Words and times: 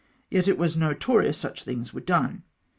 Yet 0.31 0.47
it 0.47 0.57
was 0.57 0.75
notorious 0.75 1.37
such 1.37 1.63
things 1.63 1.93
were 1.93 2.01
done. 2.01 2.41